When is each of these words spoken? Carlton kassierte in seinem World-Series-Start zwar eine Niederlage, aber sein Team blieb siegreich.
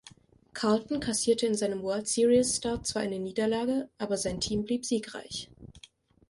Carlton 0.55 0.99
kassierte 0.99 1.45
in 1.45 1.53
seinem 1.53 1.83
World-Series-Start 1.83 2.87
zwar 2.87 3.03
eine 3.03 3.19
Niederlage, 3.19 3.87
aber 3.99 4.17
sein 4.17 4.39
Team 4.41 4.65
blieb 4.65 4.83
siegreich. 4.83 5.51